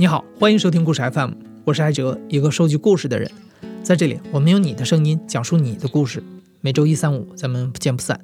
[0.00, 3.30] 你好，欢迎收听故事 FM，我是艾哲，一个收集故事的人。
[3.82, 6.22] 在这里，我们用你的声音讲述你的故事。
[6.62, 8.18] 每周一、三、五，咱们不见不散。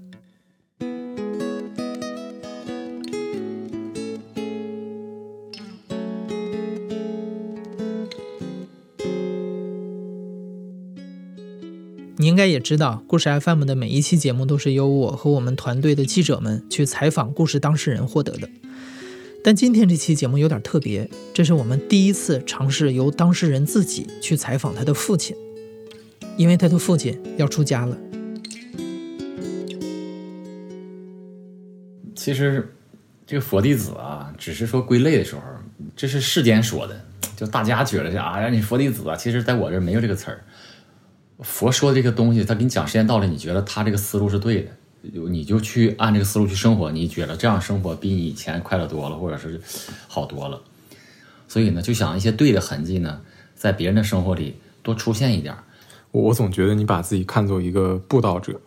[12.17, 18.49] 你应该也知道，故事 FM 的每一期节目都是由我和我们团队的记者们去采访故事当事人获得的。
[19.47, 25.37] 但今天这期节目有点特别，这是我们第一次尝试由当事人自己去采访他的父亲，
[26.37, 27.97] 因为他的父亲要出家了。
[32.17, 32.75] 其实，
[33.25, 35.43] 这个佛弟子啊，只是说归类的时候，
[35.95, 37.01] 这是世间说的，
[37.37, 40.43] 就大家觉得是啊，你佛弟子啊，其实在我这没有这个词儿。
[41.39, 44.71] 佛说的这个东西，他给你讲世间道理，你觉得他这个思路是对的。
[45.31, 49.61] 你就去按这个思路去生活，你觉得这样生活比你以前快乐多了，或者是
[50.09, 50.61] 好多了。
[51.49, 53.21] 所以呢，就想一些对的痕迹呢，
[53.55, 55.55] 在别人的生活里多出现一点。
[56.11, 58.61] 我总觉得你把自己看作一个布道者，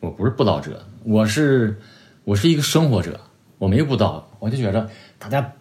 [0.00, 1.78] 我不是布道者，我是
[2.24, 3.20] 我是一个生活者，
[3.58, 5.52] 我没布道，我就觉得大家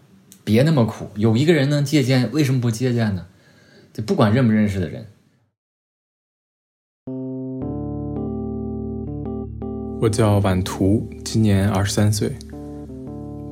[0.44, 3.26] 别那么苦，有一个人能借鉴，为什么不借鉴呢？
[3.94, 5.06] 就不管认不认识的人。
[10.02, 12.32] 我叫晚图，今年二十三岁。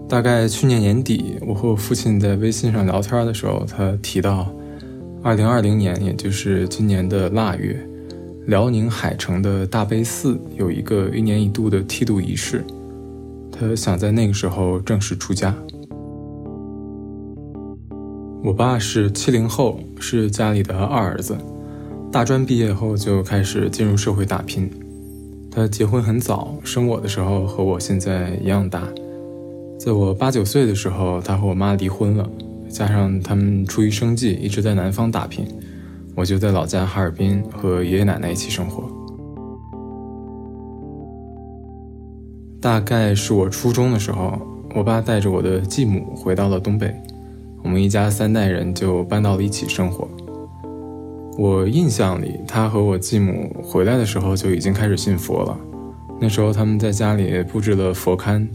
[0.08, 4.48] 大概去年年底，我和我父亲在微信上聊天的时候，他提到，
[5.22, 7.78] 二零二零年，也就是今年的腊月，
[8.46, 12.64] 辽宁海城的大悲寺有一个一年一度的剃度仪式，
[13.52, 15.54] 他想在那个时候正式出家。
[18.42, 21.38] 我爸是七零后，是家里的二儿子，
[22.10, 24.72] 大专毕业后就开始进入社会打拼。
[25.58, 28.88] 他结婚很早，生我的时候和我现在一样大。
[29.80, 32.30] 在我八九岁的时候，他和我妈离婚了，
[32.70, 35.48] 加上他们出于生计一直在南方打拼，
[36.16, 38.84] 我就在老家哈尔滨和爷爷奶奶一起生活。
[42.62, 44.40] 大概是我初中的时候，
[44.76, 46.94] 我爸带着我的继母回到了东北，
[47.64, 50.08] 我们一家三代人就搬到了一起生活。
[51.38, 55.56] 我印象里，他和我继母回来的时候就已经开始信佛了。
[56.20, 58.48] 那时候他们在家里布置了佛龛，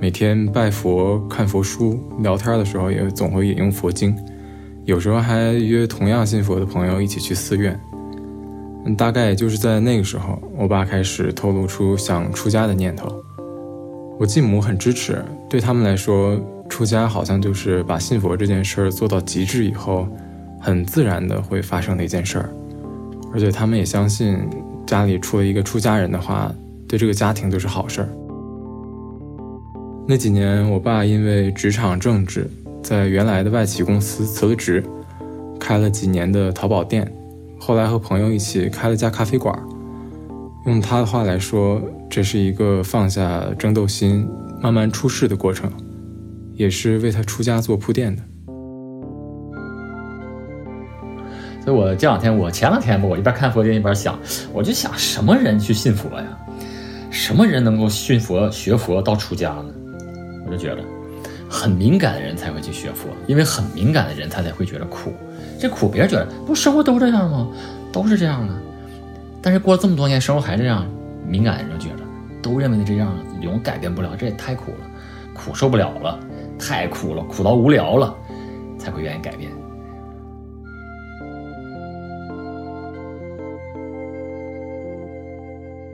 [0.00, 4.16] 每天拜佛、看佛书，聊天的时候也总会引用佛经，
[4.84, 7.78] 有时候还约同样信佛的朋友一起去寺院。
[8.96, 13.12] 大概也就是在那个时候，我爸开始透露出想出家的念头。
[14.20, 20.06] 我继母很支持，对他们来说，出家好像就是把信佛这件事儿做到极致以后。
[20.60, 22.50] 很自然的会发生的一件事儿，
[23.32, 24.38] 而且他们也相信，
[24.86, 26.54] 家里出了一个出家人的话，
[26.86, 28.08] 对这个家庭都是好事儿。
[30.06, 32.50] 那几年，我爸因为职场政治，
[32.82, 34.84] 在原来的外企公司辞了职，
[35.58, 37.10] 开了几年的淘宝店，
[37.58, 39.58] 后来和朋友一起开了家咖啡馆。
[40.66, 44.28] 用他的话来说，这是一个放下争斗心，
[44.60, 45.70] 慢慢出世的过程，
[46.54, 48.22] 也是为他出家做铺垫的。
[51.64, 54.18] 所以我这两天，我前两天吧，我一边看佛经一边想，
[54.52, 56.24] 我就想什么人去信佛呀？
[57.10, 59.66] 什么人能够信佛学佛到出家呢？
[60.46, 60.82] 我就觉得，
[61.48, 65.12] 很敏感的人才会去学佛，因为很敏感的人他才会觉得苦。
[65.58, 67.48] 这苦别人觉得不生活都这样吗？
[67.92, 68.54] 都是这样的。
[69.42, 70.86] 但是过了这么多年，生活还这样，
[71.26, 72.02] 敏感的人就觉得
[72.40, 73.12] 都认为的这样，
[73.42, 74.86] 永改变不了，这也太苦了，
[75.34, 76.18] 苦受不了了，
[76.58, 78.14] 太苦了，苦到无聊了，
[78.78, 79.50] 才会愿意改变。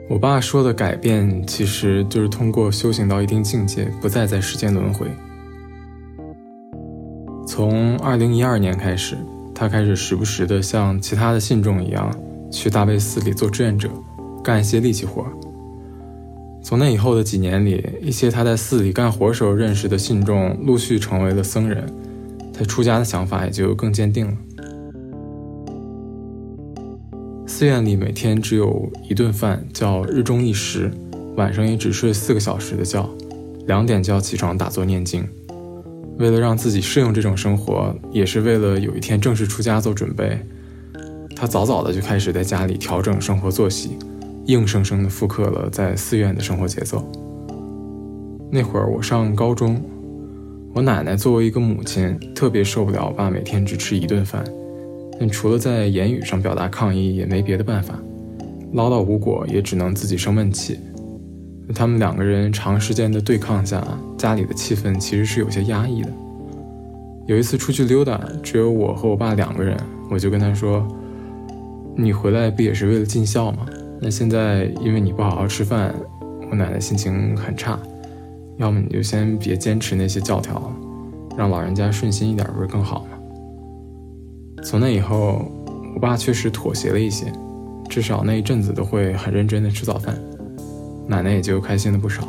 [0.09, 5.05] 我爸说的改变，其实就是通过修行到一定境界，不再在世间轮回。
[7.45, 9.17] 从二零一二年开始，
[9.53, 12.09] 他开始时不时的像其他的信众一样，
[12.49, 13.89] 去大悲寺里做志愿者，
[14.41, 15.25] 干一些力气活。
[16.63, 21.85] 从那以后的几年里，一些他在寺里干活时候认识的信众，陆续成为了僧人，
[22.53, 24.33] 他出家的想法也就更坚定了。
[27.57, 30.91] 寺院里每天只有一顿饭，叫日中一食，
[31.37, 33.09] 晚上也只睡四个小时的觉，
[33.65, 35.27] 两点就要起床打坐念经。
[36.19, 40.37] 为了让自己适应这种生活，也是为了有一天正式出家做准备，
[41.35, 43.97] 他早早的就开始在家里调整生活作息，
[44.45, 47.03] 硬生生的复刻了在寺院的生活节奏。
[48.51, 49.83] 那会儿我上高中，
[50.75, 54.45] 我奶奶作为一个母亲，特别受不了我爸每天只吃一顿饭。
[55.19, 57.97] 但除了在言语上表达抗议，也没别的办法，
[58.73, 60.79] 唠叨无果，也只能自己生闷气。
[61.75, 63.85] 他们两个人长时间的对抗下，
[64.17, 66.09] 家里的气氛其实是有些压抑的。
[67.25, 69.75] 有一次出去溜达，只有我和我爸两个人，
[70.09, 70.87] 我就跟他说
[71.97, 73.65] ：“你回来不也是为了尽孝吗？
[73.99, 75.93] 那现在因为你不好好吃饭，
[76.49, 77.77] 我奶奶心情很差，
[78.57, 80.75] 要么你就先别坚持那些教条了，
[81.35, 83.16] 让老人家顺心一点，不是更好吗？”
[84.69, 85.49] 从那以后，
[85.95, 87.31] 我爸确实妥协了一些，
[87.87, 90.13] 至少那一阵子都会很认真的吃早饭，
[91.07, 92.27] 奶奶也就开心了不少。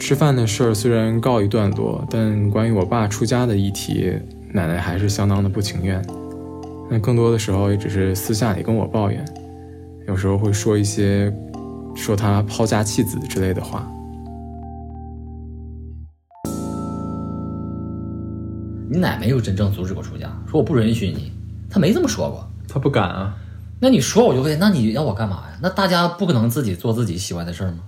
[0.00, 4.10] 吃饭的事儿虽然告一段落，但关于我爸出家的议题，
[4.54, 6.02] 奶奶还是相当的不情愿。
[6.90, 9.22] 那更多的时候也只是私下里跟我抱怨，
[10.08, 11.30] 有时候会说一些
[11.94, 13.86] 说他抛家弃子之类的话。
[18.92, 21.32] 你奶没有真正阻止过出家，说我不允许你，
[21.70, 22.46] 他没这么说过。
[22.68, 23.34] 他不敢啊。
[23.80, 25.58] 那你说我就会，那你要我干嘛呀？
[25.62, 27.78] 那大家不可能自己做自己喜欢的事儿吗？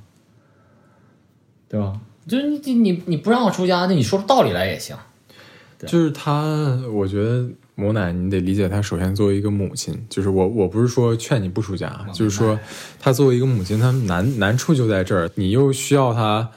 [1.68, 1.92] 对吧？
[2.26, 4.96] 就是你你你不让我出家，那你说出道理来也行。
[5.86, 6.42] 就是他，
[6.90, 8.80] 我觉得母奶你得理解他。
[8.80, 12.58] 首先作为一个母亲，就是我我不是说劝你不出家，就是说
[12.98, 16.50] 他作为一个母亲，他难难处就在这儿，你又需要他。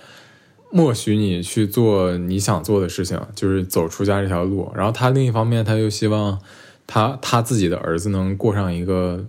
[0.69, 4.71] 默许你去做你想做的事情，就是走出家这条路。
[4.75, 6.39] 然后他另一方面，他又希望
[6.85, 9.25] 他他自己的儿子能过上一个，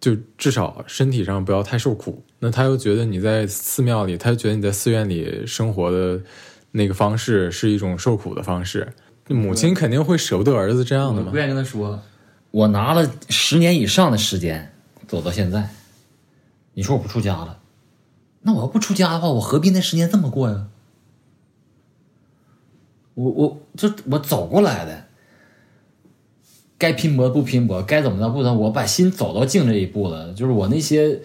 [0.00, 2.24] 就至少身体上不要太受苦。
[2.40, 6.20] 那他又觉得你在寺庙里，他觉得你在寺院里生活的
[6.72, 8.92] 那个方式是一种受苦的方式。
[9.28, 11.30] 母亲肯定会舍不得儿子这样的嘛。
[11.30, 12.02] 不愿意跟他说，
[12.50, 14.72] 我拿了十年以上的时间
[15.08, 15.70] 走到现在，
[16.74, 17.58] 你说我不出家了。
[18.46, 20.68] 那我要不出家的话，我何必那十年这么过呀？
[23.14, 25.06] 我我就我走过来的，
[26.78, 30.32] 该拼搏不拼搏，该怎么着不怎么，我把心走到静这一步了。
[30.32, 31.20] 就是我那些，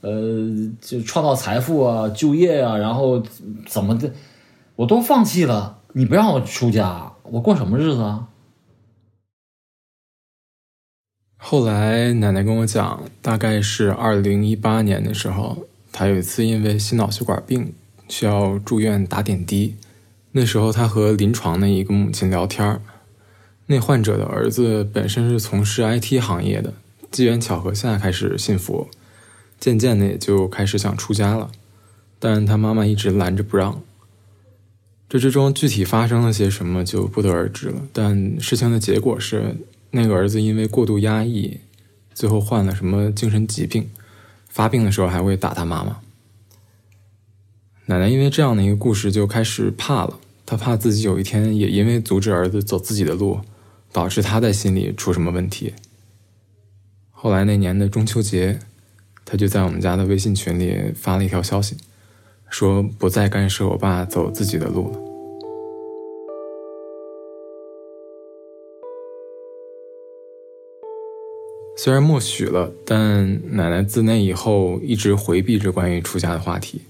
[0.00, 0.48] 呃，
[0.80, 3.22] 就创造财富啊、就业啊，然后
[3.66, 4.10] 怎么的，
[4.76, 5.82] 我都放弃了。
[5.92, 8.28] 你不让我出家，我过什么日子啊？
[11.36, 15.58] 后来奶奶跟我讲，大概是二零一八年的时候。
[15.98, 17.72] 他有一次因为心脑血管病
[18.06, 19.76] 需要住院打点滴，
[20.32, 22.78] 那时候他和临床的一个母亲聊天
[23.64, 26.74] 那患者的儿子本身是从事 IT 行业的，
[27.10, 28.90] 机缘巧合下开始信佛，
[29.58, 31.50] 渐渐的也就开始想出家了，
[32.18, 33.80] 但他妈妈一直拦着不让。
[35.08, 39.56] 这之中具体发生了些什么就不得而知了，但事情的结果是
[39.92, 41.60] 那个儿子因为过度压抑，
[42.12, 43.88] 最后患了什么精神疾病。
[44.56, 45.98] 发病的时候还会打他妈妈。
[47.84, 53.42] 奶奶因为这样的一个故事就开始怕了，她怕自己有一天也因为阻止儿子走自己的路，
[53.92, 55.74] 导致他在心里出什么问题。
[57.10, 58.58] 后来那年的中秋节，
[59.26, 61.76] 她就在我们家的微信群里发了一条消息，
[62.48, 65.05] 说不再干涉我爸走自己的路了。
[71.78, 76.80] 虽然默许了，但奶奶自那以后一直回避着关于出家的话题。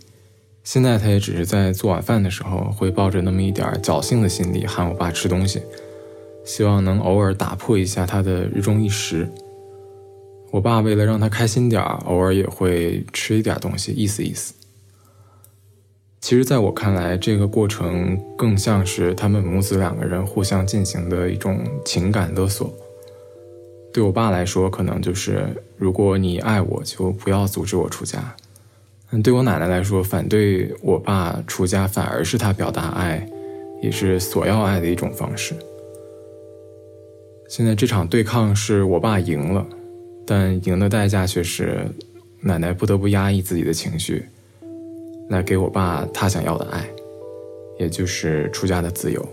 [0.62, 5.60] 现在她也只是在做晚饭的时候，会抱着那么一点侥幸的心理喊我爸吃东西，
[6.44, 9.28] 希望能偶尔打破一下他的日中一时。
[10.52, 14.54] 我爸为了让他开心点偶尔也会吃一点东西，意思意思。
[16.20, 22.72] 其实，在我看来，这个过程更像是他们母子两个人互相进行的一种情感勒索。
[23.96, 25.48] 对我爸来说，可能就是
[25.78, 28.36] 如果你爱我，就不要阻止我出家。
[29.10, 33.26] 嗯，对我奶奶来说，反对我爸出家，反而是他表达爱，
[33.80, 35.54] 也是索要爱的一种方式。
[37.48, 39.66] 现在这场对抗是我爸赢了，
[40.26, 41.80] 但赢的代价却是
[42.42, 44.26] 奶奶不得不压抑自己的情绪，
[45.30, 46.86] 来给我爸他想要的爱，
[47.78, 49.26] 也就是出家的自由。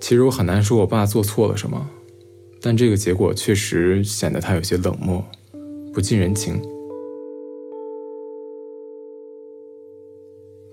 [0.00, 1.90] 其实我很难说我爸做错了什么。
[2.68, 5.24] 但这个结果确实显得他有些冷漠，
[5.90, 6.60] 不近人情。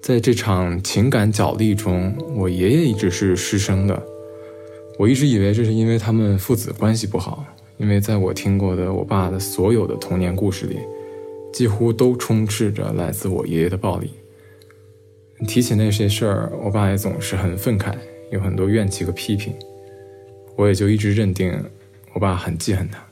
[0.01, 4.05] 在这场情感角力中，我爷爷一直是失声的。
[4.99, 7.45] 我一直以为这是因为他们父子关系不好，
[7.77, 10.79] 因为在我听过的我爸的所有的童年故事里，
[11.53, 14.09] 几乎都充斥着来自我爷爷的暴力。
[15.47, 17.95] 提起那些事儿，我爸也总是很愤慨，
[18.33, 19.53] 有很多怨气和批评。
[20.57, 21.53] 我也就一直认定，
[22.15, 23.03] 我爸很记恨他。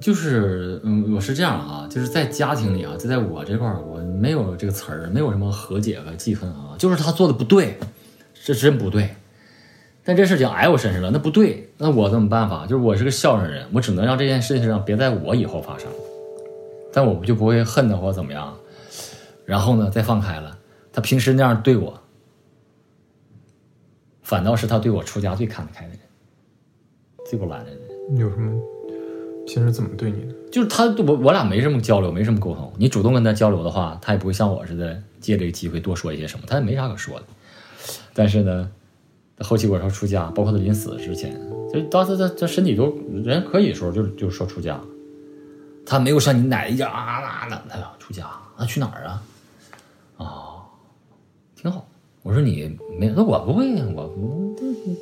[0.00, 7.78] 就是，嗯，我是这样啊，就是在家庭里啊，就在我这块儿，我没有这个词儿，没有什么和解和记恨啊，就是他做的不对，
[8.42, 9.08] 这真不对。
[10.02, 12.66] 但这事情挨我身上了，那不对，那我怎么办法？
[12.66, 15.88] 就是我是个孝顺人，我只能让这件事情上别在我以后发生。
[16.92, 18.52] 但我就不会恨他或怎么样。
[19.44, 20.58] 然后呢，再放开了，
[20.92, 21.99] 他平时那样对我，
[24.30, 25.98] 反倒是他对我出家最看得开的人，
[27.28, 28.16] 最不拦着的人。
[28.16, 28.62] 有什么？
[29.44, 30.32] 平时怎么对你的？
[30.52, 32.72] 就是他，我我俩没什么交流，没什么沟通。
[32.78, 37.24] 你主动跟他交流的话，他也不会像我似的借这个机会多说一些什么，他也没啥可说的。
[38.14, 38.70] 但是呢，
[39.40, 41.36] 后期我说出家，包括他临死之前，
[41.74, 44.80] 就当时他他身体都人可以的时候，就就说出家。
[45.84, 49.22] 他没有像你奶一样啊啊的，他要出家，那去哪儿啊？
[50.18, 50.62] 哦，
[51.56, 51.88] 挺好。
[52.30, 54.54] 我说你没，那我不会，我不，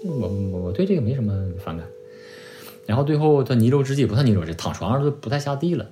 [0.06, 1.86] 我我我对这个没什么反感。
[2.86, 5.90] 然后最后他弥留之际不算弥留，这躺床上都不太下地了。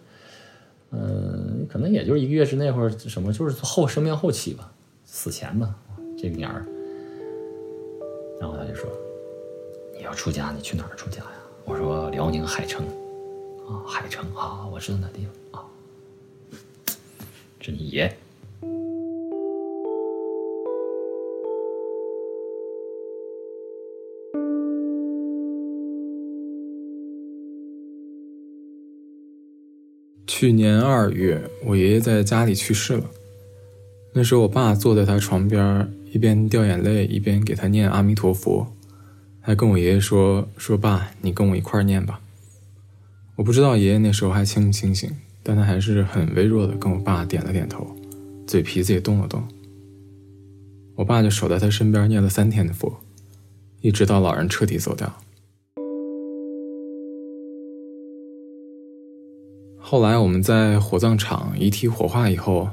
[0.92, 4.72] 嗯，可能也就是一个月之内或者什么，就是后生命后期吧，
[5.04, 5.74] 死前吧，
[6.16, 6.64] 这个年儿。
[8.40, 8.90] 然后他就说
[9.94, 12.82] ：“你要出家，你去哪儿出家呀？”我说：“辽宁海城。”
[13.68, 15.66] 啊，海城啊，我知道那地方啊。
[17.60, 18.16] 这你爷。
[30.38, 33.04] 去年二月，我爷爷在家里去世了。
[34.12, 38.70] 那时候，我爸坐在他床边，一边掉眼泪，一边给他念阿弥陀佛，
[39.40, 42.20] 还跟我爷爷说：“说爸，你跟我一块念吧。”
[43.36, 45.10] 我不知道爷爷那时候还清不清醒，
[45.42, 47.96] 但他还是很微弱的跟我爸点了点头，
[48.46, 49.42] 嘴皮子也动了动。
[50.96, 53.00] 我爸就守在他身边念了三天的佛，
[53.80, 55.18] 一直到老人彻底走掉。
[59.88, 62.70] 后来我们在火葬场遗体火化以后，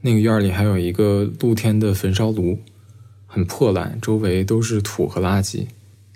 [0.00, 2.60] 那个院里还有一个露天的焚烧炉，
[3.26, 5.66] 很破烂，周围都是土和垃圾。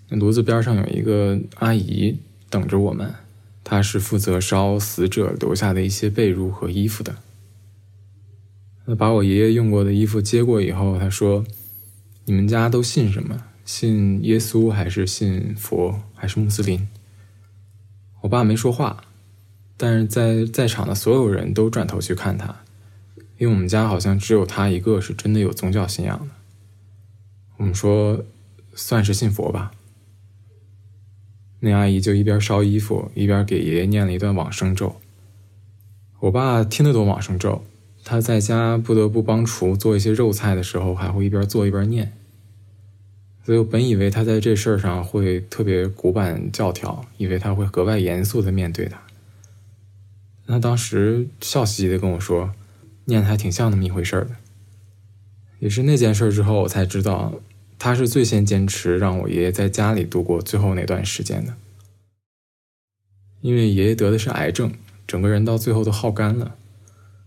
[0.09, 3.15] 那炉子边上有一个阿姨等着我们，
[3.63, 7.17] 她是负责烧死者留下的一些被褥和衣服的。
[8.87, 11.45] 那把我爷爷用过的衣服接过以后，她说
[12.25, 13.39] ：“你们家都信什么？
[13.67, 16.89] 信耶稣还是信佛还是穆斯林？”
[18.23, 19.05] 我爸没说话。
[19.83, 22.55] 但是在在场的所有人都转头去看他，
[23.37, 26.29] 因为我们家好像只有他一个是真的有宗教信仰的。
[27.57, 28.25] 我们说，
[28.77, 29.73] 算是信佛吧。
[31.59, 35.01] 那阿姨就一边烧衣服，一边给爷爷念了一段往生咒。
[36.21, 37.65] 我爸听得懂往生咒，
[38.05, 42.13] 他在家不得不帮厨做一些肉菜的时候，还会一边做一边念。
[43.45, 49.03] 所以我本以为他在这事儿上会特别古板教条，以为他会格外严肃的面对他。
[50.53, 52.53] 他当时笑嘻嘻的跟我说
[53.07, 54.37] ：“念的还挺像那么一回事儿的。”
[55.61, 57.41] 也是那件事之后，我才知道
[57.79, 61.55] 他是最先坚持让我爷爷在家里度过最后那段时间的。
[63.41, 64.75] 因为爷爷得的是癌症，
[65.07, 66.55] 整个人到最后都耗干了，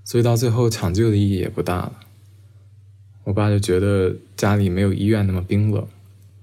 [0.03, 1.99] 所以到最后抢救的意义也不大了。
[3.23, 5.87] 我爸就觉得家里没有医院那么冰冷，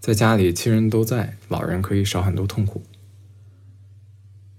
[0.00, 2.82] 在家里亲人都在，老人可以少很多痛苦。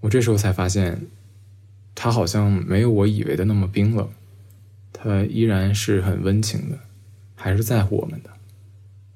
[0.00, 1.06] 我这时候才发现。
[1.94, 4.08] 他好像没有我以为的那么冰冷，
[4.92, 6.78] 他依然是很温情的，
[7.34, 8.30] 还是在乎我们的，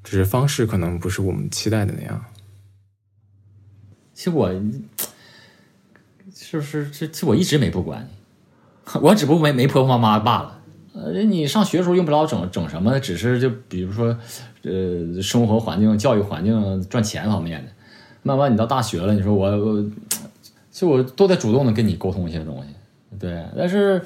[0.05, 2.25] 只是方式可能不是我们期待的那样。
[4.15, 4.51] 其实我，
[6.35, 7.07] 是不是这？
[7.07, 8.09] 这我一直没不管
[8.95, 10.61] 你， 我只不过没没婆婆妈妈罢了。
[10.95, 14.19] 呃，你上学的时候用不着整整什么，只是就比如说，
[14.63, 17.71] 呃，生活环境、教育环境、赚钱方面的。
[18.25, 19.91] 慢慢你到大学了，你说我我
[20.79, 22.69] 就我都在主动的跟你沟通一些东西，
[23.19, 24.01] 对，但是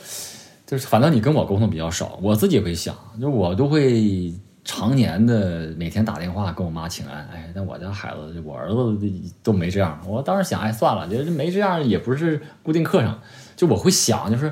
[0.64, 4.33] 就是反正你跟我沟通比较少，我自己会想，就我都会
[4.64, 9.07] 常年的每天打电话跟我妈请安，哎，但我家孩子，我儿子
[9.43, 13.19] 都没这样，我当时想，哎，算了，就是没这样也不是固定课程，
[13.55, 14.47] 就我会想，就是，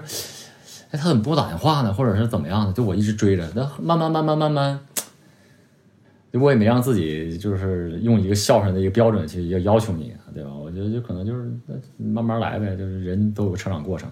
[0.90, 1.90] 哎，他怎么不打电话呢？
[1.90, 2.72] 或者是怎么样的？
[2.74, 4.78] 就我一直追着，那慢慢慢慢慢慢。
[6.32, 10.54] 我也没让自己就是用一个孝顺的一个标准去要要求你，对吧？
[10.54, 11.50] 我觉得就可能就是
[11.96, 14.10] 慢慢来呗，就是人都有成长过程。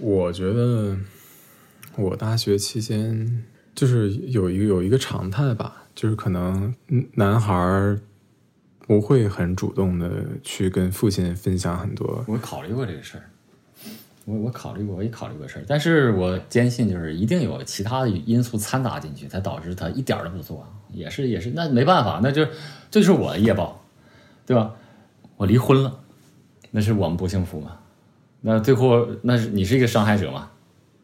[0.00, 0.96] 我觉得
[1.96, 6.74] 我大学期间就是有一个有一个常态吧，就是可能
[7.14, 7.96] 男孩
[8.86, 12.24] 不会很主动的去跟父亲分享很多。
[12.26, 13.24] 我考虑过这个事儿。
[14.24, 22.44] 我我考虑过，我也考虑过事儿，但是我坚信就是一定有其他的因素掺杂进去，才导致他一点都不做，也是也是，那没办法，那就
[22.88, 23.81] 这就是我的业报，
[24.46, 24.72] 对吧？
[25.36, 26.00] 我离婚了，
[26.70, 27.78] 那是我们不幸福吗？
[28.40, 30.50] 那最后那是你是一个伤害者吗？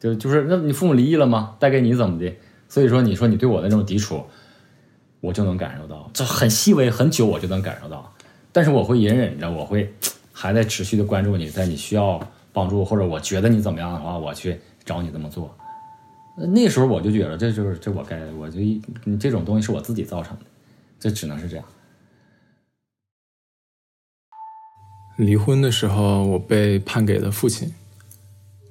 [0.01, 1.57] 就就是那你父母离异了吗？
[1.59, 2.33] 带给你怎么的？
[2.69, 4.25] 所以说你说你对我的那种抵触，
[5.21, 8.13] 我就能感受到，这很细微很久我就能感受到，
[8.53, 9.93] 但是我会隐忍着，我会
[10.33, 12.21] 还在持续的关注你，在你需要。
[12.51, 15.55] 帮助，或者我觉得你怎么样的话，我去找你这么做。
[16.35, 18.83] 那时候我就觉得这就是这我该，我就一
[19.21, 20.45] 这种东西是我自己造成的，
[20.99, 21.65] 这只能是这样。
[25.19, 27.75] 离婚的时候，我被判给了父亲。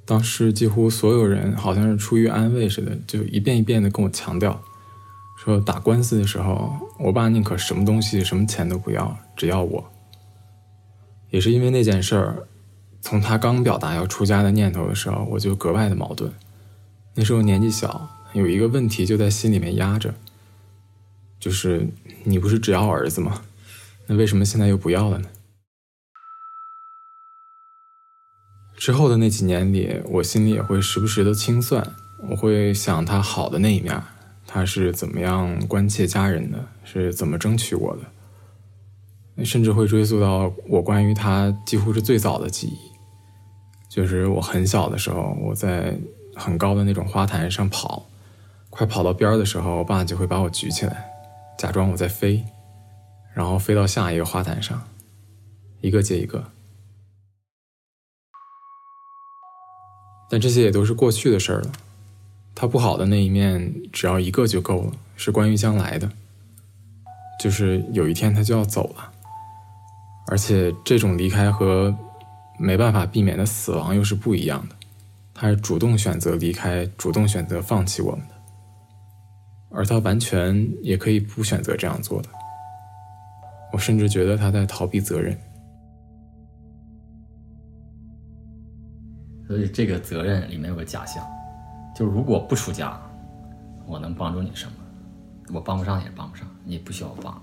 [0.05, 4.61] 当时几乎所有人好像是出于安慰似的，就一遍一遍的跟我强调，
[5.37, 9.91] 说打官司的时候，我爸宁可什么东西、什么钱都不要，只要我。
[11.31, 12.47] 也是因为那件事儿，
[13.01, 16.31] 从他刚表达要出家的念头的时候，我就格外的矛盾。
[17.15, 20.13] 那时候年纪小，有一个问题就在心里面压着，
[21.41, 21.89] 就是
[22.23, 23.41] 你不是只要儿子吗？
[24.05, 25.27] 那为什么现在又不要了呢？
[28.77, 31.85] 之后的那几年里，我心里也会时不时的清算，
[32.29, 33.99] 我会想他好的那一面，
[34.45, 42.77] 他是怎么样关切家人的，是怎么争取我的，甚至会追溯到我关于他几乎是最早的记忆，
[43.89, 45.97] 就是我很小的时候，我在
[46.35, 48.07] 很高的那种花坛上跑，
[48.69, 51.09] 快跑到边儿的时候，我爸就会把我举起来，
[51.57, 52.45] 假装我在飞，
[53.33, 54.87] 然后飞到下一个花坛上，
[55.81, 56.51] 一个接一个。
[60.29, 61.71] 但这些也都是过去的事儿了。
[62.53, 66.09] 他不好的那一面，只要一个就够了，是关于将来的，
[67.39, 69.11] 就是有一天他就要走了，
[70.27, 71.95] 而且这种离开和
[72.59, 74.75] 没办法避免的死亡又是不一样的。
[75.35, 78.33] 他是主动选择离开，主动选择放弃我们的，
[79.69, 82.29] 而他完全也可以不选择这样做的。
[83.71, 85.39] 我甚至觉得他在逃避责任。
[89.47, 91.23] 所以这个责任里面有个假象，
[91.95, 92.99] 就是如果不出家，
[93.85, 94.73] 我能帮助你什么？
[95.53, 97.41] 我帮不上也帮不上，你不需要我帮，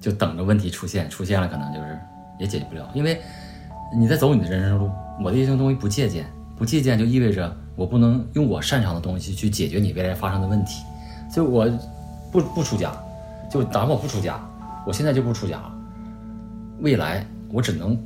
[0.00, 1.98] 就等着问题出现，出现了可能就是
[2.38, 3.20] 也解决不了，因为
[3.94, 4.90] 你在走你的人生路。
[5.22, 6.24] 我的一些东西不借鉴，
[6.56, 10.82] 不借鉴就意味着我不能用我擅长的东西去解决你未来发生的问题。
[11.30, 11.68] 就我
[12.32, 12.90] 不不出家，
[13.50, 14.40] 就打我不出家，
[14.86, 15.72] 我现在就不出家了，
[16.78, 18.02] 未来我只能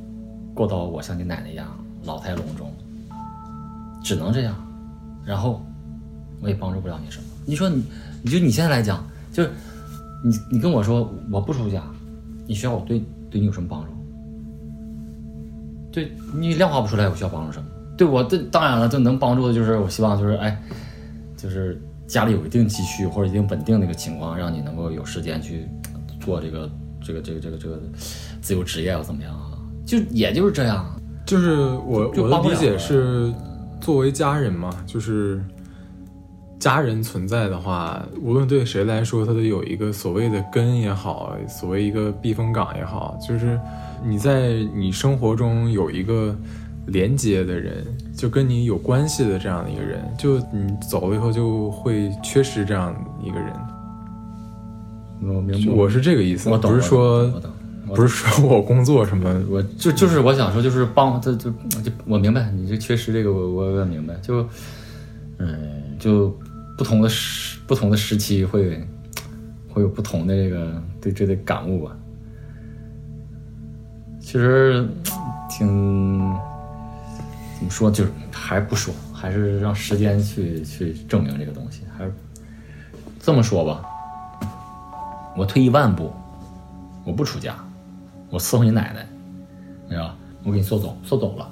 [0.53, 1.65] 过到我像你奶奶一样
[2.03, 2.69] 老态龙钟。
[4.05, 4.55] 只能这样，
[5.25, 5.65] 然后
[6.39, 7.23] 我也帮助不了你什么。
[7.43, 7.83] 你说你，
[8.21, 9.49] 你就你现在来讲，就是
[10.23, 11.81] 你你跟我说我不出家，
[12.45, 13.87] 你需要我对对你有什么帮助？
[15.91, 17.65] 对你量化不出来，我需要帮助什么？
[17.97, 20.55] 对我这当然了，这能帮助的就是我希望就是哎，
[21.35, 25.67] 就是家里有一定积蓄或者一定稳定的一个情况，让你能够有时间去
[26.19, 26.69] 做这个
[27.03, 27.81] 这个这个这个这个
[28.39, 29.57] 自由职业或怎么样啊？
[29.83, 30.85] 就也就是这样，
[31.25, 31.55] 就是
[31.87, 33.33] 我我的理解是。
[33.85, 35.39] 作为家人嘛，就是
[36.57, 43.59] 家人存在的话，无论对谁来说，他都有一个所谓的根也好，所谓一个避风港也好，就是
[44.03, 46.35] 你在你生活中有一个
[46.87, 47.85] 连接的人，
[48.17, 52.91] 就跟你有关系的这样的一个人，就你走了以后就会缺失这样
[53.23, 53.53] 一个人。
[55.21, 57.31] 我明白，我是这个意思，我不是说。
[57.93, 64.47] 不是说我工作什么，我就就是我想说，就是帮这就就我明白你这缺失这个，我我也明白，就
[65.37, 66.35] 嗯，就
[66.77, 68.83] 不同的时不同的时期会
[69.69, 71.95] 会有不同的这个对这个感悟吧。
[74.19, 74.87] 其实
[75.49, 75.67] 挺
[77.57, 81.81] 怎么说，就是还不说，还是让时间去去证明这个东西。
[81.95, 82.11] 还是
[83.19, 83.85] 这么说吧，
[85.37, 86.11] 我退一万步，
[87.03, 87.55] 我不出家。
[88.35, 89.07] 我伺候你奶奶，
[89.87, 90.13] 你知道？
[90.43, 91.49] 我给你送走，送走了，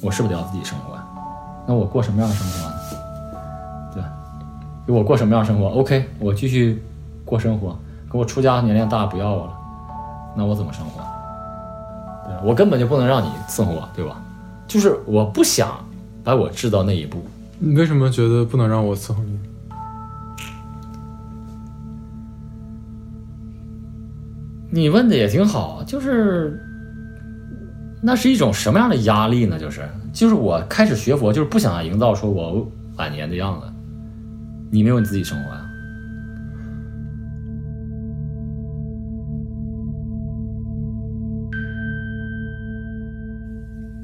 [0.00, 0.98] 我是不是得要自己生活？
[1.64, 2.74] 那我过什么样的生活呢？
[3.94, 4.12] 对吧？
[4.88, 6.82] 我过什么样的生活？OK，我继续
[7.24, 7.78] 过生活。
[8.10, 9.52] 可我出家年龄大，不要我了，
[10.36, 11.00] 那我怎么生活？
[12.26, 14.20] 对我根本就不能让你伺候我，对吧？
[14.66, 15.78] 就是我不想
[16.24, 17.24] 把我置到那一步。
[17.60, 19.38] 你为什么觉得不能让我伺候你？
[24.76, 26.60] 你问的也挺好，就是
[28.02, 29.58] 那是一种什么样的压力呢？
[29.58, 33.66] 就是就是我开始学佛，就是不想营造出我晚年的样子。
[34.70, 35.62] 你没有你自己生活呀？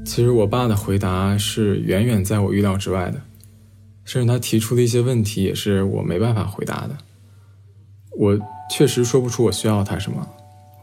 [0.03, 3.21] 其实我爸的回答是远远在我预料之外的，
[4.05, 6.97] 甚至他提出的一些问题也是我没办法回答的。
[8.17, 8.35] 我
[8.71, 10.27] 确实说不出我需要他什么。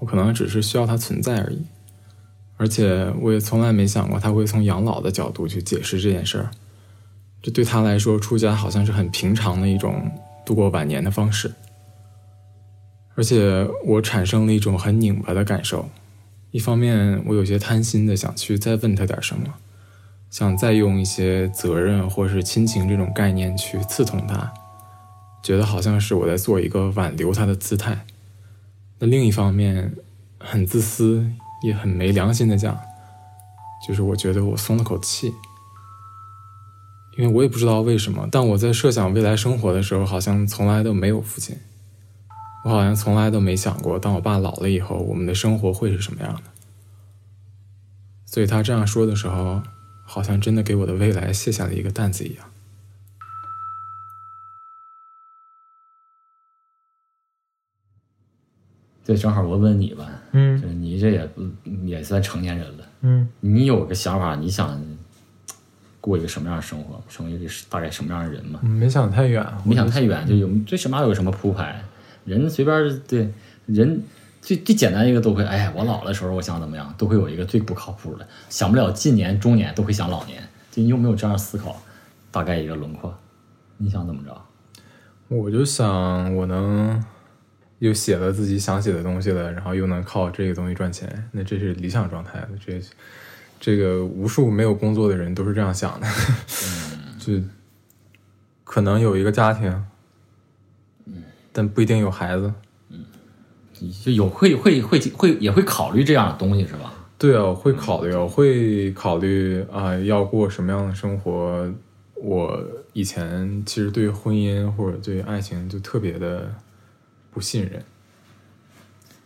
[0.00, 1.64] 我可能只是需要它存在而已，
[2.56, 6.50] 而且我也从来没想过他会从养老的角度去解释这件事儿。
[7.42, 10.10] 这对他来说，出家好像是很平常的一种
[10.44, 11.52] 度过晚年的方式。
[13.14, 15.88] 而且我产生了一种很拧巴的感受，
[16.50, 19.54] 一方面我有些贪心的想去再问他点什么，
[20.30, 24.52] 想再用一些责任或是亲情这种概念去刺痛他，
[25.42, 28.06] 觉得好像是我在做一个挽留他的姿态。
[29.00, 29.92] 那另一方面，
[30.38, 31.28] 很自私
[31.64, 32.78] 也很没良心的讲，
[33.84, 35.34] 就是我觉得我松了口气，
[37.18, 41.56] 因为我也不知道为什么，但我在设想未来生活的时候，好像从来都没有父亲，
[42.64, 46.42] 我好像从来都没想过，当我爸老了以后，我们的生活会是什么样的。
[48.26, 49.60] 所以他这样说的时候。
[50.12, 52.49] 好像真的给我的未来卸下了一个担子一样。
[59.04, 61.28] 这正好我问你吧，嗯就是你这也
[61.84, 64.80] 也算成年人了，嗯你有个想法，你想
[66.00, 68.60] 过一个什么样的生活，成为一个大概什么样的人吗？
[68.62, 71.82] 没想太远，没想太远，就有最起码有什么铺排，
[72.24, 73.30] 人随便对
[73.66, 74.02] 人。
[74.42, 80.42] 最最简单一个都会，哎，我老的时候我想怎么样，都会有一个最不靠谱的，想不了近年、中年，都会想老年。
[80.70, 81.76] 就你有没有这样思考？
[82.30, 83.14] 大概一个轮廓，
[83.76, 84.34] 你想怎么着？
[85.28, 87.04] 我就想我能
[87.80, 92.46] 又写了自己想写的东西了，然后又能靠这个东西赚钱，那这是理想状态。
[92.64, 92.80] 这
[93.58, 96.06] 这个无数没有工作的人都是这样想的，
[97.18, 97.34] 就
[98.64, 99.84] 可能有一个家庭，
[101.52, 102.52] 但不一定有孩子。
[104.04, 106.92] 就有会会会会也会考虑这样的东西是吧？
[107.16, 111.72] 对啊，我会考虑，我会考虑啊，要过什么样的生活。
[112.14, 112.62] 我
[112.92, 116.54] 以前其实对婚姻或者对爱情就特别的
[117.30, 117.82] 不信任，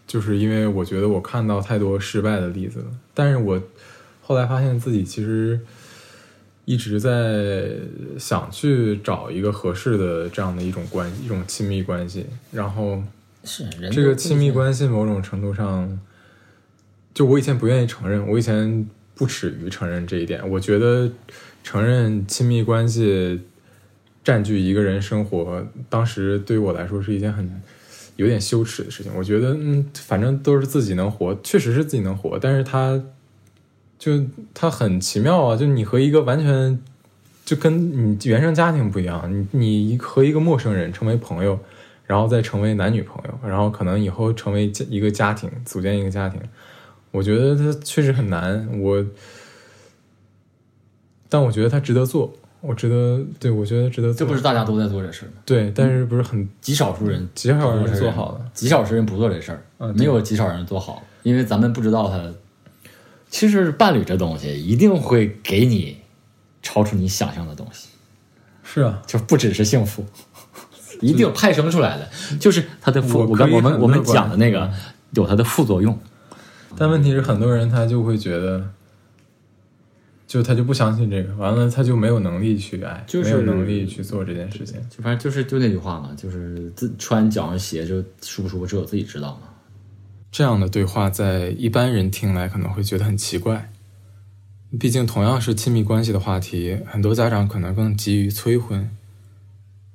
[0.07, 2.87] 就是因为我觉得我看到太多失败的例子了。
[3.13, 3.63] 但是我
[4.23, 5.61] 后来发现自己其实
[6.65, 7.71] 一直在
[8.19, 13.03] 想去找一个合适的这样的一种关系，一种亲密关系，然后。
[13.47, 16.01] 是这个亲密关系，某种程度上，
[17.13, 20.49] 就我以前不愿意承认，我以前不耻于承认这一点。
[20.49, 21.13] 我觉得
[21.63, 23.43] 承认亲密关系
[24.25, 27.61] 占据一个人生活，当时对于我来说是一件很
[28.17, 29.13] 有点羞耻的事情。
[29.17, 33.03] 我觉得，嗯，反正都是自己能活，确实是自己能活，但是他
[33.99, 35.57] 就他很奇妙啊！
[35.57, 36.79] 就你和一个完全
[37.45, 41.59] 就跟你原生家庭不一样，你你和一个陌生人成为朋友。
[42.07, 46.39] 然后再成为男女朋友，然后可能以后成为一个家庭，组建一个家庭。
[47.13, 49.03] 我觉得他确实很难，我，
[51.31, 52.35] 但我觉得他值得做，
[52.67, 54.27] 我值得，对我觉得值得做。
[54.27, 55.33] 这不是大家都在做这事吗？
[55.45, 62.21] 对，但是不是很极少数人，极少人做好的，极少数人不做这事儿，嗯，没有极少人做好，因为咱们不知道他。
[63.29, 65.99] 其实伴侣这东西一定会给你
[66.63, 67.89] 超出你想象的东西，
[68.63, 70.05] 是啊，就不只是幸福。
[71.01, 73.19] 一定派生出来的，就是它的副。
[73.29, 74.71] 我们我们讲的那个
[75.11, 75.99] 有它的副作用，
[76.79, 78.65] 但问题是很多人他就会觉得，
[80.35, 84.81] 就他就不相信这个，完了他就没有能力去爱，就没有能力去做这件事情。
[84.91, 89.43] 就反正就是就那句话嘛，就是自穿脚上鞋就舒不舒服，只有自己知道嘛。
[90.33, 93.71] 这样的对话在一般人听来可能会觉得很奇怪，
[94.77, 98.91] 毕竟同样是亲密关系的话题，很多家长可能更急于催婚。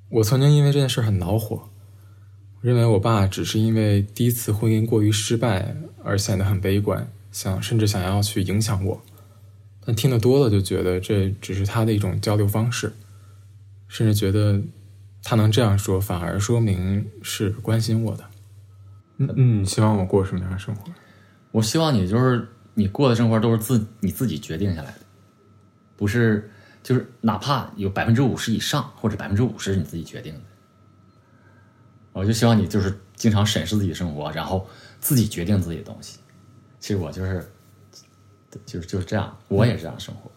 [0.07, 1.67] 我曾经因为这件事很恼火，
[2.61, 9.01] 认为我爸只是因为第一次婚姻过于失败而显得很悲观，想甚至想要去影响我。
[9.89, 12.93] 但听得多了就觉得这只是他的一种交流方式，
[13.87, 14.61] 甚至觉得
[15.23, 18.23] 他能这样说反而说明是关心我的。
[19.17, 20.91] 嗯嗯，希望我过什么样的生活？
[21.49, 24.99] 我希望你就是你过的生活都是自你自己决定下来的，
[25.97, 26.51] 不是。
[26.83, 30.39] 就是哪怕有百分之五十以上，或者百分之五十是你自己决定的，
[32.13, 34.65] 我就希望你就是经常审视自己生活，然后
[34.99, 36.19] 自己决定自己的东西。
[36.79, 37.51] 其实我就是，
[38.65, 40.29] 就是就是这样，我也是这样生活。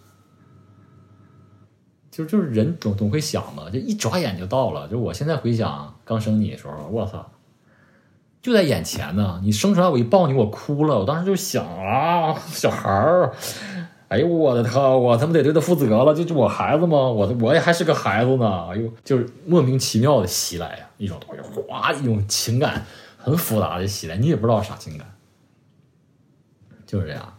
[2.10, 4.86] 就就是人总总会想嘛，就一眨眼就到了。
[4.88, 7.30] 就我现在回想刚生你的时候，我操，
[8.42, 9.40] 就在眼前呢。
[9.42, 10.98] 你生出来我一抱你，我哭了。
[10.98, 13.32] 我当时就想啊，小孩儿。
[14.08, 14.90] 哎呦我的他！
[14.90, 16.98] 我他妈得对他负责了，就是我孩子吗？
[16.98, 18.68] 我我也还是个孩子呢。
[18.68, 22.84] 哎呦，就是莫名其妙的袭来呀，一种东西，哗，一种情感
[23.16, 25.14] 很复杂的袭来，你也不知道啥情感，
[26.84, 27.32] 就是这样，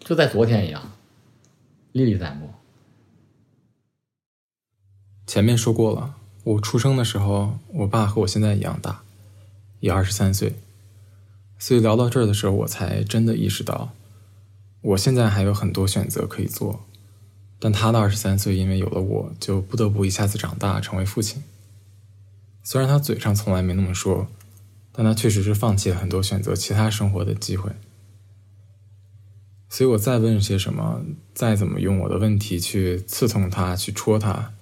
[0.00, 0.92] 就在昨天一样，
[1.92, 2.50] 历历在目。
[5.26, 9.02] 前面说过了，我出生的时候，我爸和我现在一样大，
[9.78, 10.56] 也二十三岁，
[11.58, 13.92] 所以聊到这儿的时候，我才真的意识到。
[14.80, 16.86] 我现在还有很多选择可以做，
[17.60, 21.44] 但他的二十三岁，因为有了我，就不得不一下子长大，成为父亲。
[22.64, 24.26] 虽然他嘴上从来没那么说，
[24.90, 27.70] 但他确实是放弃了很多选择其他生活的机会。
[29.72, 31.00] 所以我再问些什么，
[31.32, 34.52] 再怎么用我的问题去刺痛他、去戳他，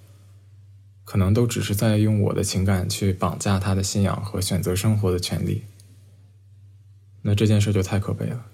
[1.03, 5.63] 可能都只是在用我的情感去绑架他的信仰和选择生活的权利。
[7.23, 8.45] 那这件事就太可悲了。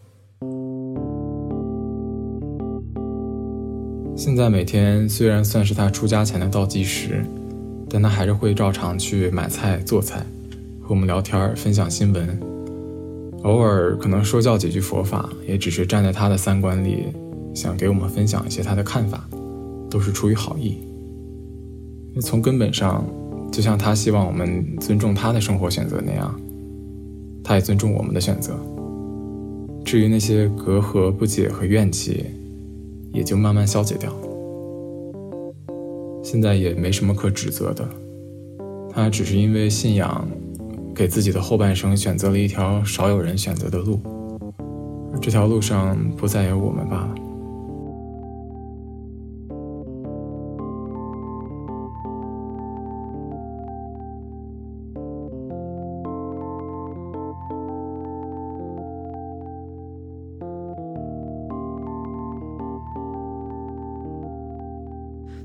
[4.15, 7.25] 现在每天虽然算是他出家前的倒计时，
[7.89, 10.25] 但他还是会照常去买菜做菜，
[10.81, 12.39] 和我们聊天分享新闻，
[13.45, 17.03] 偶尔可能说教几句佛法，也只是站在他的三观里，
[17.53, 19.29] 想给我们分享一些他的看法，
[19.88, 20.79] 都是出于好意。
[22.21, 23.05] 从根本上，
[23.51, 26.34] 就像他希望我们尊重他的生活选择那样，
[27.43, 28.55] 他也尊重我们的选择。
[29.86, 32.25] 至于那些隔阂、不解和怨气，
[33.13, 34.12] 也就慢慢消解掉。
[36.23, 37.88] 现在也没什么可指责的，
[38.89, 40.27] 他只是因为信仰，
[40.95, 43.99] 给自己的后半生选择了一条少有人选择的路，
[45.21, 47.15] 这条路上不再有我们罢了。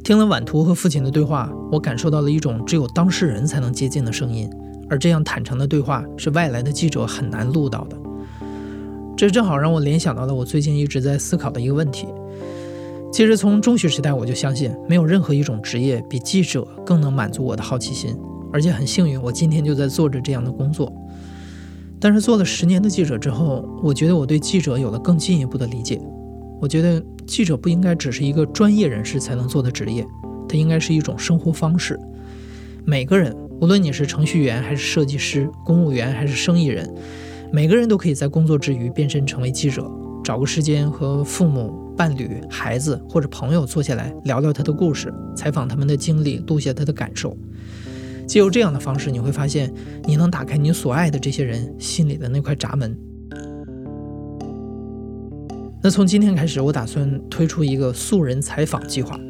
[0.03, 4.51] 听了晚图和父亲的对话，我感受到了一种只有当事人才能接近的声音，
[4.91, 7.97] 而这样坦诚的对话是外来的记者很难录到的。
[9.17, 12.09] 这正好让我联想到了我最近一直在思考的一个问题。
[13.13, 18.17] 其实从中学时代我就相信，没有任何一种职业比记者更能满足我的好奇心，
[18.53, 20.93] 而且很幸运，我今天就在做着这样的工作。
[21.99, 26.01] 但是做了十年的记者之后，我觉得我对记者有了更进一步的理解。
[26.61, 30.07] 我觉得记者不应该只是一个专业人士才能做的职业，
[30.49, 31.99] 它应该是一种生活方式。
[32.85, 36.91] 每个人，无论你是程序员还是设计师、公务员还是生意人，
[37.53, 39.87] 每个人都可以在工作之余变身成为记者，
[40.25, 47.37] 找个时间和父母、伴侣、孩子或者朋友坐下来聊聊他的故事，采访他们的经历，录下他的感受。
[48.27, 49.71] 借由这样的方式，你会发现，
[50.05, 52.97] 你能打开你所爱的这些人心里的那块闸门。
[55.83, 59.21] 那从今天开始，我打算推出一个素人采访计划。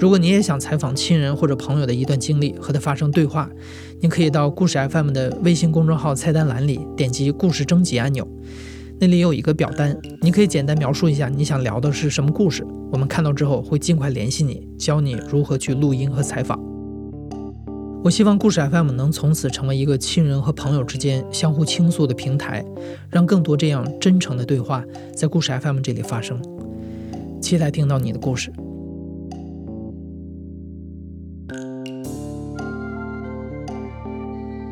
[0.00, 3.50] 如果你也想采访亲人或者朋友的一段经历，和他发生对话，
[4.00, 8.26] 你可以到故事 FM 的微信公众号菜单栏里点击“故事征集”按钮，
[8.98, 16.58] 那里有一个表单，你可以简单描述一下你想聊的是什么故事，我们看到之后会尽快联系你，教你如何去录音和采访。
[18.02, 22.64] 我希望故事 FM 能从此成为一个亲人和朋友之间相互倾诉的平台，
[23.10, 24.82] 让更多这样真诚的对话
[25.14, 26.40] 在故事 FM 这里发生。
[27.42, 28.50] 期待听到你的故事。